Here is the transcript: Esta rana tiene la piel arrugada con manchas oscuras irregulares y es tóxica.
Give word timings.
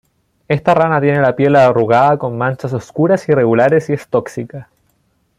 Esta 0.47 0.73
rana 0.73 0.99
tiene 0.99 1.21
la 1.21 1.35
piel 1.35 1.55
arrugada 1.55 2.17
con 2.17 2.35
manchas 2.35 2.73
oscuras 2.73 3.29
irregulares 3.29 3.87
y 3.91 3.93
es 3.93 4.07
tóxica. 4.07 4.67